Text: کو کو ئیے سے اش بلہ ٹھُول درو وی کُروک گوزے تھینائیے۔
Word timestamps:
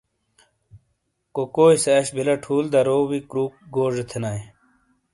کو 1.33 1.43
کو 1.55 1.63
ئیے 1.71 1.77
سے 1.83 1.91
اش 1.97 2.07
بلہ 2.15 2.35
ٹھُول 2.43 2.65
درو 2.73 2.97
وی 3.09 3.19
کُروک 3.29 3.53
گوزے 3.73 4.03
تھینائیے۔ 4.09 4.45